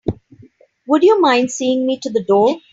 Would 0.87 1.03
you 1.03 1.21
mind 1.21 1.51
seeing 1.51 1.85
me 1.85 1.99
to 2.01 2.09
the 2.11 2.23
door? 2.23 2.59